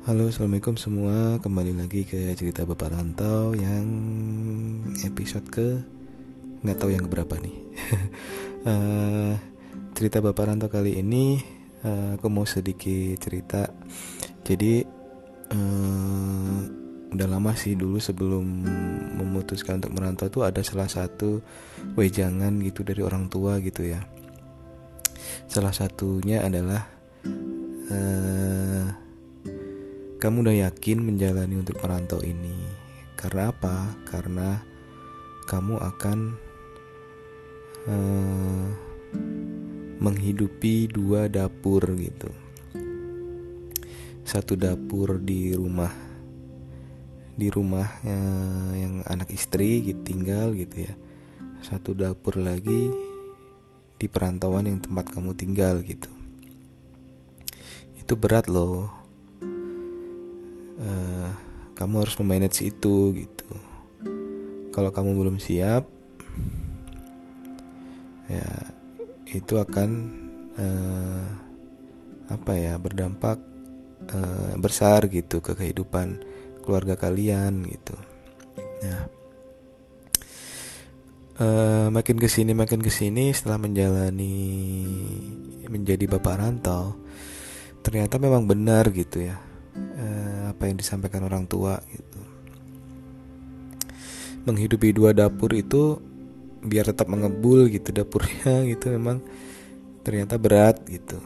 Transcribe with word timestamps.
Halo, 0.00 0.32
assalamualaikum 0.32 0.80
semua. 0.80 1.36
Kembali 1.44 1.76
lagi 1.76 2.08
ke 2.08 2.32
cerita 2.32 2.64
Bapak 2.64 2.88
Rantau 2.88 3.52
yang 3.52 3.84
episode 5.04 5.44
ke 5.52 5.76
nggak 6.64 6.78
tahu 6.80 6.96
yang 6.96 7.04
berapa 7.04 7.36
nih. 7.36 7.56
uh, 8.64 9.36
cerita 10.00 10.24
Bapak 10.24 10.48
Rantau 10.48 10.72
kali 10.72 10.96
ini 10.96 11.44
uh, 11.84 12.16
aku 12.16 12.32
mau 12.32 12.48
sedikit 12.48 13.20
cerita. 13.20 13.68
Jadi 14.40 14.80
uh, 15.52 16.58
udah 17.12 17.28
lama 17.28 17.52
sih 17.52 17.76
dulu 17.76 18.00
sebelum 18.00 18.40
memutuskan 19.20 19.84
untuk 19.84 20.00
merantau 20.00 20.32
tuh 20.32 20.48
ada 20.48 20.64
salah 20.64 20.88
satu 20.88 21.44
wejangan 21.92 22.56
gitu 22.64 22.88
dari 22.88 23.04
orang 23.04 23.28
tua 23.28 23.60
gitu 23.60 23.84
ya. 23.84 24.00
Salah 25.44 25.76
satunya 25.76 26.40
adalah 26.40 26.88
uh, 27.92 29.09
kamu 30.20 30.44
udah 30.44 30.56
yakin 30.68 31.00
menjalani 31.00 31.56
untuk 31.56 31.80
merantau 31.80 32.20
ini. 32.20 32.52
Karena 33.16 33.48
apa? 33.48 33.96
Karena 34.04 34.60
kamu 35.48 35.80
akan 35.80 36.18
uh, 37.88 38.68
menghidupi 39.96 40.92
dua 40.92 41.24
dapur 41.32 41.80
gitu. 41.96 42.28
Satu 44.20 44.60
dapur 44.60 45.16
di 45.16 45.56
rumah 45.56 45.90
di 47.40 47.48
rumah 47.48 47.88
uh, 48.04 48.76
yang 48.76 49.00
anak 49.08 49.32
istri 49.32 49.80
gitu 49.88 50.04
tinggal 50.04 50.52
gitu 50.52 50.84
ya. 50.84 50.94
Satu 51.64 51.96
dapur 51.96 52.36
lagi 52.36 52.92
di 53.96 54.04
perantauan 54.04 54.68
yang 54.68 54.84
tempat 54.84 55.16
kamu 55.16 55.32
tinggal 55.32 55.80
gitu. 55.80 56.12
Itu 57.96 58.20
berat 58.20 58.52
loh 58.52 58.99
uh, 60.80 61.28
kamu 61.76 62.04
harus 62.04 62.16
memanage 62.20 62.64
itu 62.64 63.14
gitu. 63.14 63.48
Kalau 64.70 64.90
kamu 64.92 65.16
belum 65.16 65.36
siap 65.40 65.84
ya 68.30 68.46
itu 69.26 69.58
akan 69.58 69.90
uh, 70.54 71.26
apa 72.30 72.52
ya 72.54 72.78
berdampak 72.78 73.42
uh, 74.14 74.54
besar 74.56 75.10
gitu 75.10 75.42
ke 75.42 75.58
kehidupan 75.58 76.22
keluarga 76.62 76.94
kalian 76.94 77.66
gitu. 77.66 77.96
Ya 78.80 79.10
uh, 81.40 81.88
makin 81.88 82.20
ke 82.20 82.28
sini 82.28 82.52
makin 82.52 82.84
ke 82.84 82.92
sini 82.92 83.32
setelah 83.32 83.56
menjalani 83.56 84.36
menjadi 85.66 86.04
bapak 86.06 86.36
rantau 86.38 86.94
ternyata 87.80 88.20
memang 88.20 88.44
benar 88.44 88.92
gitu 88.92 89.24
ya. 89.24 89.40
Uh, 89.74 90.19
apa 90.60 90.68
yang 90.68 90.76
disampaikan 90.76 91.24
orang 91.24 91.48
tua 91.48 91.80
gitu. 91.88 92.20
Menghidupi 94.44 94.92
dua 94.92 95.16
dapur 95.16 95.56
itu 95.56 95.96
biar 96.60 96.92
tetap 96.92 97.08
mengebul 97.08 97.64
gitu 97.72 97.88
dapurnya 97.96 98.60
gitu 98.76 98.92
memang 98.92 99.24
ternyata 100.04 100.36
berat 100.36 100.84
gitu. 100.84 101.16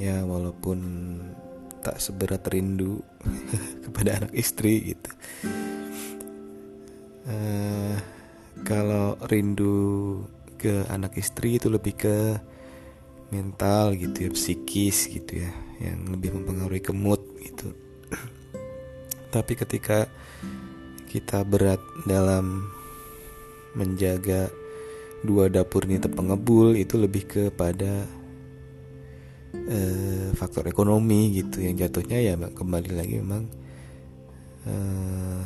Ya 0.00 0.24
walaupun 0.24 0.80
tak 1.84 2.00
seberat 2.00 2.48
rindu 2.48 3.04
kepada 3.84 4.16
anak 4.16 4.32
istri 4.32 4.96
gitu. 4.96 5.12
Uh, 7.28 7.92
kalau 8.64 9.20
rindu 9.28 10.24
ke 10.56 10.88
anak 10.88 11.12
istri 11.20 11.60
itu 11.60 11.68
lebih 11.68 11.92
ke 11.92 12.40
mental 13.28 13.92
gitu 13.92 14.16
ya 14.24 14.30
psikis 14.32 15.12
gitu 15.12 15.44
ya 15.44 15.65
yang 15.80 16.08
lebih 16.08 16.32
mempengaruhi 16.36 16.82
ke 16.82 16.92
mood 16.92 17.20
gitu. 17.42 17.72
Tapi 19.34 19.52
ketika 19.52 20.08
kita 21.10 21.44
berat 21.44 21.80
dalam 22.08 22.72
menjaga 23.76 24.48
dua 25.20 25.52
dapur 25.52 25.84
ini 25.84 26.00
terpengebul 26.00 26.76
itu 26.76 26.96
lebih 26.96 27.28
kepada 27.28 28.08
uh, 29.52 30.28
faktor 30.32 30.68
ekonomi 30.68 31.36
gitu. 31.36 31.60
Yang 31.60 31.88
jatuhnya 31.88 32.18
ya 32.22 32.34
kembali 32.36 32.90
lagi 32.96 33.14
memang 33.20 33.44
uh, 34.64 35.42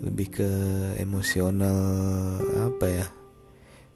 lebih 0.00 0.28
ke 0.32 0.50
emosional 0.96 2.40
apa 2.56 2.86
ya 2.88 3.06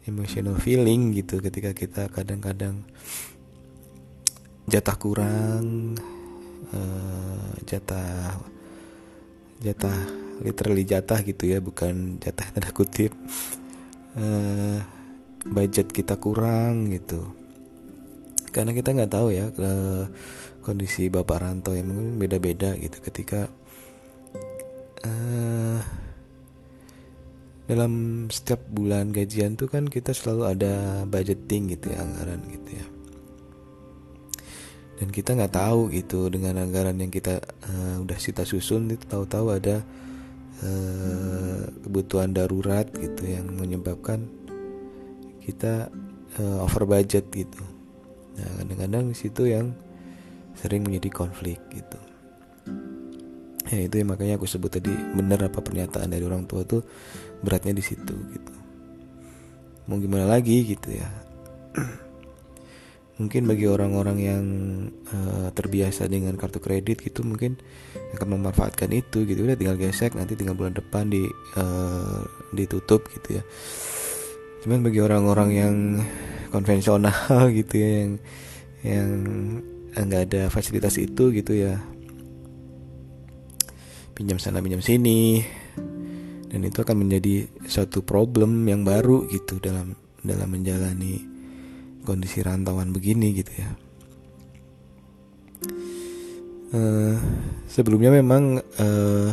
emotional 0.04 0.56
feeling 0.60 1.16
gitu 1.16 1.40
ketika 1.40 1.72
kita 1.72 2.02
kadang-kadang 2.12 2.84
jatah 4.64 4.96
kurang 4.96 5.96
uh, 6.72 7.52
jatah 7.68 8.40
jatah 9.60 9.98
literally 10.42 10.84
jatah 10.84 11.20
gitu 11.22 11.48
ya 11.48 11.58
bukan 11.62 12.18
jatah 12.18 12.46
tanda 12.50 12.70
kutip. 12.74 13.12
Uh, 14.14 14.78
budget 15.44 15.92
kita 15.92 16.16
kurang 16.16 16.88
gitu. 16.90 17.20
Karena 18.54 18.72
kita 18.72 18.94
nggak 18.94 19.12
tahu 19.12 19.28
ya 19.34 19.50
ke 19.50 19.70
kondisi 20.64 21.12
bapak 21.12 21.44
rantau 21.44 21.76
yang 21.76 21.92
mungkin 21.92 22.16
beda-beda 22.16 22.72
gitu 22.80 22.96
ketika 23.04 23.52
uh, 25.04 25.78
dalam 27.68 28.26
setiap 28.32 28.64
bulan 28.72 29.12
gajian 29.12 29.60
tuh 29.60 29.68
kan 29.68 29.84
kita 29.88 30.16
selalu 30.16 30.56
ada 30.56 31.04
budgeting 31.04 31.76
gitu 31.76 31.92
ya 31.92 32.00
anggaran 32.00 32.40
gitu 32.48 32.70
ya 32.80 32.93
dan 35.04 35.12
kita 35.12 35.36
nggak 35.36 35.52
tahu 35.52 35.92
gitu 35.92 36.32
dengan 36.32 36.64
anggaran 36.64 36.96
yang 36.96 37.12
kita 37.12 37.36
uh, 37.68 38.00
udah 38.00 38.16
kita 38.16 38.48
susun 38.48 38.88
itu 38.88 39.04
tahu-tahu 39.04 39.52
ada 39.52 39.84
uh, 40.64 41.60
kebutuhan 41.84 42.32
darurat 42.32 42.88
gitu 42.88 43.28
yang 43.28 43.52
menyebabkan 43.52 44.24
kita 45.44 45.92
uh, 46.40 46.64
over 46.64 46.88
budget 46.88 47.28
gitu. 47.36 47.60
Nah 48.40 48.64
kadang-kadang 48.64 49.12
situ 49.12 49.44
yang 49.44 49.76
sering 50.56 50.88
menjadi 50.88 51.12
konflik 51.12 51.60
gitu. 51.68 52.00
Ya 53.68 53.84
itu 53.84 54.00
yang 54.00 54.08
makanya 54.08 54.40
aku 54.40 54.48
sebut 54.48 54.72
tadi 54.72 54.88
benar 54.88 55.52
apa 55.52 55.60
pernyataan 55.60 56.08
dari 56.08 56.24
orang 56.24 56.48
tua 56.48 56.64
tuh 56.64 56.80
beratnya 57.44 57.76
di 57.76 57.84
situ 57.84 58.16
gitu. 58.32 58.54
Mau 59.84 60.00
gimana 60.00 60.24
lagi 60.24 60.64
gitu 60.64 60.96
ya 60.96 61.12
mungkin 63.14 63.46
bagi 63.46 63.70
orang-orang 63.70 64.18
yang 64.18 64.44
uh, 65.06 65.48
terbiasa 65.54 66.10
dengan 66.10 66.34
kartu 66.34 66.58
kredit 66.58 66.98
gitu 66.98 67.22
mungkin 67.22 67.54
akan 68.18 68.38
memanfaatkan 68.38 68.90
itu 68.90 69.22
gitu. 69.22 69.46
Udah 69.46 69.54
tinggal 69.54 69.78
gesek 69.78 70.18
nanti 70.18 70.34
tinggal 70.34 70.58
bulan 70.58 70.74
depan 70.74 71.06
di 71.06 71.22
uh, 71.54 72.26
ditutup 72.50 73.06
gitu 73.14 73.38
ya. 73.38 73.42
Cuman 74.66 74.82
bagi 74.82 74.98
orang-orang 74.98 75.50
yang 75.54 75.74
konvensional 76.50 77.50
gitu 77.58 77.74
ya 77.78 77.90
yang 78.02 78.12
yang 78.90 79.10
nggak 79.94 80.22
ada 80.34 80.42
fasilitas 80.50 80.98
itu 80.98 81.30
gitu 81.30 81.54
ya. 81.54 81.78
Pinjam 84.14 84.42
sana 84.42 84.58
pinjam 84.58 84.82
sini. 84.82 85.42
Dan 86.50 86.62
itu 86.62 86.86
akan 86.86 87.02
menjadi 87.02 87.50
suatu 87.66 88.06
problem 88.06 88.62
yang 88.70 88.86
baru 88.86 89.26
gitu 89.26 89.58
dalam 89.58 89.98
dalam 90.22 90.46
menjalani 90.46 91.33
kondisi 92.04 92.44
rantauan 92.44 92.92
begini 92.92 93.32
gitu 93.32 93.52
ya. 93.56 93.70
Uh, 96.74 97.16
sebelumnya 97.70 98.10
memang 98.14 98.58
uh, 98.60 99.30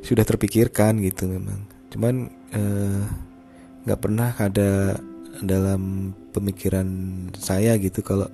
sudah 0.00 0.24
terpikirkan 0.24 0.96
gitu 1.04 1.28
memang, 1.28 1.68
cuman 1.92 2.32
eh, 2.56 3.04
nggak 3.84 3.98
uh, 4.00 4.02
pernah 4.02 4.32
ada 4.40 4.96
dalam 5.44 6.16
pemikiran 6.32 6.88
saya 7.36 7.76
gitu 7.76 8.00
kalau 8.00 8.24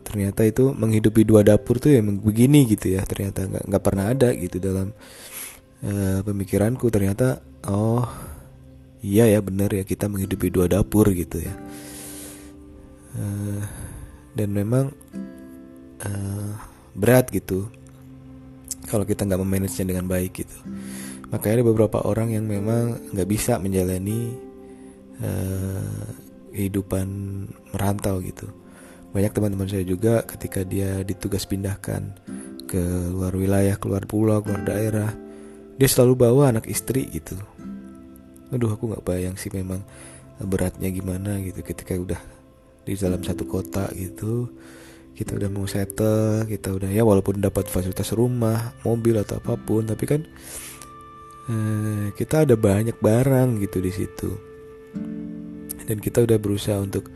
ternyata 0.00 0.48
itu 0.48 0.72
menghidupi 0.72 1.28
dua 1.28 1.44
dapur 1.44 1.76
tuh 1.76 1.92
emang 1.92 2.16
begini 2.16 2.64
gitu 2.64 2.96
ya. 2.96 3.04
Ternyata 3.04 3.44
nggak 3.44 3.64
nggak 3.68 3.84
pernah 3.84 4.08
ada 4.08 4.32
gitu 4.32 4.56
dalam 4.56 4.96
uh, 5.84 6.20
pemikiranku. 6.24 6.88
Ternyata 6.88 7.44
oh 7.68 8.31
iya 9.02 9.28
ya 9.28 9.42
benar 9.42 9.68
ya 9.74 9.82
kita 9.82 10.06
menghidupi 10.06 10.48
dua 10.48 10.70
dapur 10.70 11.10
gitu 11.12 11.42
ya. 11.42 11.54
Uh, 13.12 13.60
dan 14.32 14.48
memang 14.54 14.94
uh, 16.06 16.52
berat 16.96 17.28
gitu. 17.34 17.68
Kalau 18.88 19.04
kita 19.04 19.26
nggak 19.28 19.42
memanagenya 19.42 19.92
dengan 19.92 20.06
baik 20.08 20.46
gitu. 20.46 20.56
Makanya 21.34 21.60
ada 21.60 21.66
beberapa 21.66 21.98
orang 22.06 22.32
yang 22.32 22.44
memang 22.46 23.12
nggak 23.12 23.28
bisa 23.28 23.60
menjalani 23.60 24.32
uh, 25.20 26.08
kehidupan 26.54 27.06
merantau 27.74 28.22
gitu. 28.24 28.48
Banyak 29.12 29.32
teman-teman 29.36 29.68
saya 29.68 29.84
juga 29.84 30.24
ketika 30.24 30.64
dia 30.64 31.04
ditugas 31.04 31.44
pindahkan 31.44 32.16
ke 32.72 33.12
luar 33.12 33.36
wilayah 33.36 33.76
keluar 33.76 34.08
pulau 34.08 34.40
keluar 34.40 34.64
daerah 34.64 35.12
dia 35.76 35.88
selalu 35.92 36.24
bawa 36.24 36.56
anak 36.56 36.64
istri 36.72 37.04
gitu 37.12 37.36
aduh 38.52 38.76
aku 38.76 38.92
nggak 38.92 39.04
bayang 39.04 39.34
sih 39.40 39.48
memang 39.48 39.80
beratnya 40.38 40.92
gimana 40.92 41.40
gitu. 41.40 41.64
Ketika 41.64 41.96
udah 41.96 42.20
di 42.82 42.94
dalam 42.98 43.24
satu 43.24 43.48
kota 43.48 43.88
gitu 43.94 44.50
kita 45.12 45.38
udah 45.38 45.48
mau 45.52 45.68
settle 45.68 46.48
kita 46.48 46.72
udah 46.72 46.90
ya 46.90 47.06
walaupun 47.06 47.38
dapat 47.38 47.68
fasilitas 47.68 48.10
rumah 48.16 48.74
mobil 48.82 49.14
atau 49.20 49.38
apa 49.38 49.54
pun 49.60 49.86
tapi 49.86 50.04
kan 50.08 50.26
eh, 51.46 52.06
kita 52.16 52.42
ada 52.48 52.58
banyak 52.58 52.98
barang 53.00 53.60
gitu 53.64 53.78
di 53.80 53.92
situ. 53.92 54.30
Dan 55.82 55.98
kita 55.98 56.22
udah 56.22 56.38
berusaha 56.38 56.78
untuk 56.78 57.10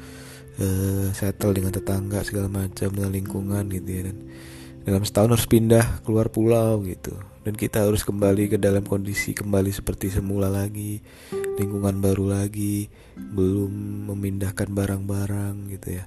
uh, 0.58 1.08
settle 1.14 1.54
dengan 1.54 1.70
tetangga 1.70 2.26
segala 2.26 2.50
macam 2.50 2.90
dengan 2.90 3.14
lingkungan 3.14 3.64
gitu 3.70 3.88
ya. 3.88 4.02
Dan 4.10 4.16
dalam 4.82 5.02
setahun 5.06 5.38
harus 5.38 5.46
pindah 5.46 6.02
keluar 6.02 6.34
pulau 6.34 6.82
gitu 6.82 7.14
dan 7.46 7.54
kita 7.54 7.87
harus 7.87 8.02
kembali 8.02 8.50
ke 8.50 8.58
dalam 8.58 8.82
kondisi 8.82 9.31
kembali 9.31 9.70
seperti 9.70 10.10
semula 10.10 10.50
lagi 10.50 10.98
lingkungan 11.31 12.02
baru 12.02 12.43
lagi 12.43 12.90
belum 13.14 13.70
memindahkan 14.10 14.66
barang-barang 14.66 15.70
gitu 15.78 16.02
ya. 16.02 16.04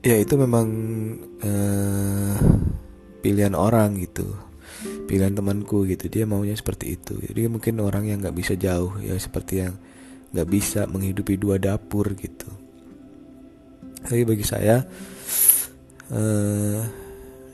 Ya 0.00 0.16
itu 0.16 0.32
memang 0.40 0.66
uh, 1.44 2.40
pilihan 3.20 3.52
orang 3.52 4.00
gitu 4.00 4.32
pilihan 5.04 5.36
temanku 5.36 5.84
gitu. 5.84 6.08
Dia 6.08 6.24
maunya 6.24 6.56
seperti 6.56 6.96
itu. 6.96 7.20
Jadi 7.20 7.52
mungkin 7.52 7.84
orang 7.84 8.08
yang 8.08 8.24
nggak 8.24 8.32
bisa 8.32 8.56
jauh 8.56 8.96
ya 9.04 9.12
seperti 9.20 9.66
yang 9.66 9.76
nggak 10.32 10.48
bisa 10.48 10.88
menghidupi 10.88 11.36
dua 11.36 11.60
dapur 11.60 12.16
gitu. 12.16 12.48
Tapi 14.00 14.24
bagi 14.24 14.46
saya 14.46 14.80
uh, 16.16 16.80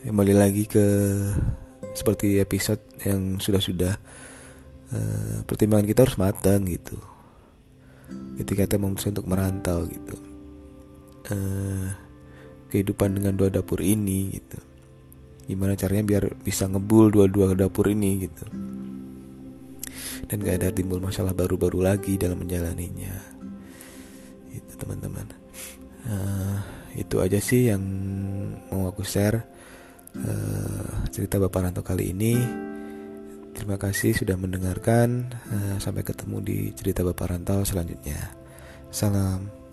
kembali 0.07 0.35
lagi 0.39 0.71
ke 0.71 0.87
seperti 1.97 2.37
episode 2.37 2.85
yang 3.03 3.41
sudah-sudah 3.41 3.97
uh, 4.93 5.37
pertimbangan 5.49 5.89
kita 5.89 6.05
harus 6.05 6.21
matang 6.21 6.69
gitu. 6.69 7.01
Ketika 8.37 8.69
kita 8.69 8.77
memutuskan 8.77 9.17
untuk 9.17 9.29
merantau 9.33 9.89
gitu. 9.89 10.17
Uh, 11.27 11.91
kehidupan 12.71 13.17
dengan 13.17 13.35
dua 13.35 13.49
dapur 13.49 13.81
ini 13.81 14.37
gitu. 14.37 14.61
Gimana 15.47 15.79
caranya 15.79 16.05
biar 16.05 16.25
bisa 16.43 16.69
ngebul 16.69 17.11
dua-dua 17.11 17.57
dapur 17.57 17.89
ini 17.89 18.29
gitu. 18.29 18.45
Dan 20.27 20.43
gak 20.43 20.63
ada 20.63 20.75
timbul 20.75 20.99
masalah 20.99 21.33
baru-baru 21.33 21.87
lagi 21.87 22.19
dalam 22.19 22.43
menjalaninya. 22.43 23.15
Itu 24.51 24.73
teman-teman. 24.77 25.27
Uh, 26.07 26.59
itu 26.95 27.19
aja 27.19 27.39
sih 27.39 27.71
yang 27.71 27.83
mau 28.71 28.91
aku 28.91 29.03
share 29.03 29.47
uh, 30.25 31.05
cerita 31.13 31.37
bapak 31.37 31.69
Ranto 31.69 31.83
kali 31.85 32.15
ini. 32.15 32.35
Terima 33.57 33.81
kasih 33.81 34.13
sudah 34.13 34.37
mendengarkan. 34.37 35.33
Uh, 35.49 35.77
sampai 35.81 36.05
ketemu 36.05 36.37
di 36.45 36.59
cerita 36.77 37.05
bapak 37.05 37.37
Rantau 37.37 37.65
selanjutnya. 37.65 38.33
Salam 38.93 39.66